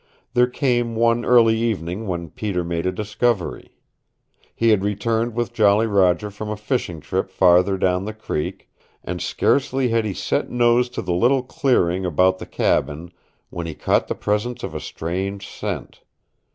[0.33, 3.69] There came one early evening when Peter made a discovery.
[4.55, 8.67] He had returned with Jolly Roger from a fishing trip farther down the creek,
[9.03, 13.11] and scarcely had he set nose to the little clearing about the cabin
[13.51, 16.01] when he caught the presence of a strange scent.